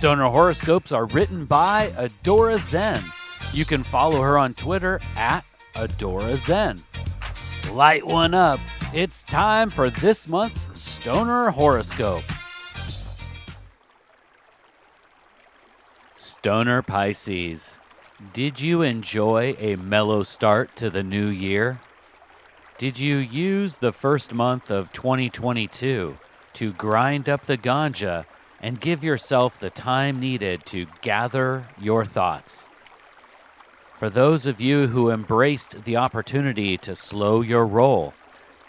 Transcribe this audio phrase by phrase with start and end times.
[0.00, 3.02] Stoner horoscopes are written by Adora Zen.
[3.52, 5.44] You can follow her on Twitter at
[5.74, 6.82] Adora Zen.
[7.74, 8.60] Light one up.
[8.94, 12.22] It's time for this month's Stoner horoscope.
[16.14, 17.76] Stoner Pisces.
[18.32, 21.78] Did you enjoy a mellow start to the new year?
[22.78, 26.16] Did you use the first month of 2022
[26.54, 28.24] to grind up the ganja
[28.60, 32.66] and give yourself the time needed to gather your thoughts?
[33.94, 38.14] For those of you who embraced the opportunity to slow your roll,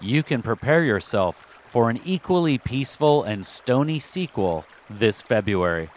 [0.02, 5.88] you can prepare yourself for an equally peaceful and stony sequel this February.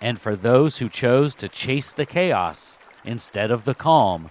[0.00, 4.30] And for those who chose to chase the chaos instead of the calm,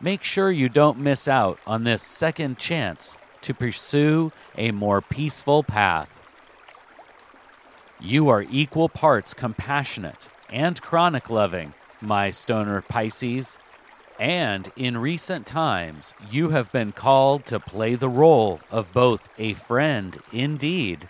[0.00, 5.62] make sure you don't miss out on this second chance to pursue a more peaceful
[5.62, 6.10] path.
[8.00, 13.58] You are equal parts compassionate and chronic loving, my stoner Pisces.
[14.18, 19.54] And in recent times, you have been called to play the role of both a
[19.54, 21.08] friend indeed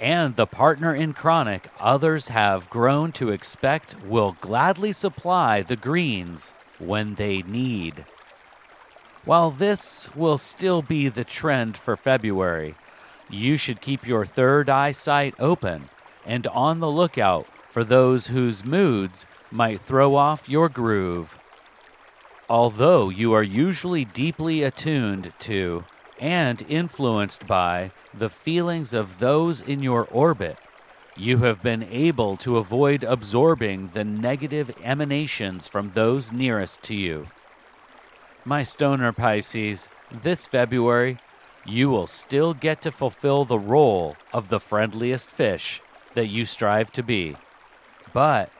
[0.00, 6.54] and the partner in chronic others have grown to expect will gladly supply the greens
[6.78, 8.04] when they need.
[9.24, 12.76] While this will still be the trend for February,
[13.30, 15.88] you should keep your third eye sight open
[16.26, 21.38] and on the lookout for those whose moods might throw off your groove.
[22.50, 25.84] Although you are usually deeply attuned to
[26.18, 30.56] and influenced by the feelings of those in your orbit,
[31.16, 37.26] you have been able to avoid absorbing the negative emanations from those nearest to you.
[38.44, 41.18] My stoner Pisces, this February,
[41.68, 45.82] you will still get to fulfill the role of the friendliest fish
[46.14, 47.36] that you strive to be.
[48.12, 48.50] But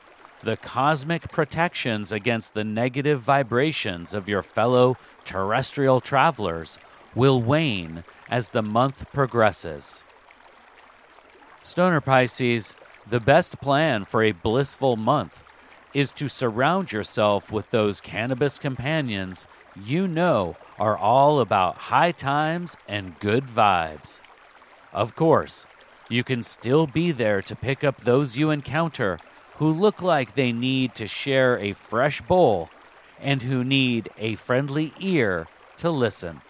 [0.42, 6.78] the cosmic protections against the negative vibrations of your fellow terrestrial travelers
[7.14, 10.02] will wane as the month progresses.
[11.62, 12.76] Stoner Pisces,
[13.08, 15.42] the best plan for a blissful month
[15.94, 19.46] is to surround yourself with those cannabis companions
[19.84, 24.20] you know are all about high times and good vibes.
[24.92, 25.66] Of course,
[26.08, 29.18] you can still be there to pick up those you encounter
[29.56, 32.70] who look like they need to share a fresh bowl
[33.20, 36.40] and who need a friendly ear to listen.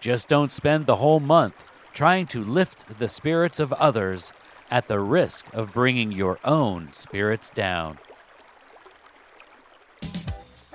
[0.00, 4.32] Just don't spend the whole month trying to lift the spirits of others
[4.70, 7.98] at the risk of bringing your own spirits down.